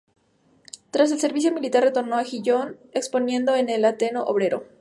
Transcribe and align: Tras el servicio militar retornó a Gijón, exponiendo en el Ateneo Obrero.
Tras 0.89 1.11
el 1.11 1.19
servicio 1.19 1.53
militar 1.53 1.83
retornó 1.83 2.15
a 2.17 2.23
Gijón, 2.23 2.79
exponiendo 2.91 3.55
en 3.55 3.69
el 3.69 3.85
Ateneo 3.85 4.23
Obrero. 4.23 4.65